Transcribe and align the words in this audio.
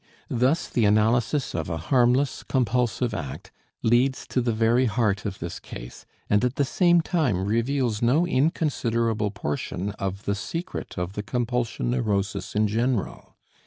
Thus 0.31 0.67
the 0.67 0.85
analysis 0.85 1.53
of 1.53 1.69
a 1.69 1.77
harmless 1.77 2.41
compulsive 2.41 3.13
act 3.13 3.51
leads 3.83 4.25
to 4.29 4.41
the 4.41 4.51
very 4.51 4.85
heart 4.85 5.25
of 5.27 5.37
this 5.37 5.59
case 5.59 6.07
and 6.27 6.43
at 6.43 6.55
the 6.55 6.65
same 6.65 7.01
time 7.01 7.45
reveals 7.45 8.01
no 8.01 8.25
inconsiderable 8.25 9.29
portion 9.29 9.91
of 9.99 10.23
the 10.25 10.33
secret 10.33 10.97
of 10.97 11.13
the 11.13 11.21
compulsion 11.21 11.91
neurosis 11.91 12.55
in 12.55 12.67
general. 12.67 13.35